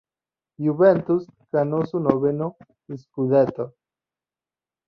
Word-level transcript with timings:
Juventus 0.57 1.27
ganó 1.51 1.85
su 1.85 1.99
noveno 1.99 2.57
"scudetto". 2.97 3.75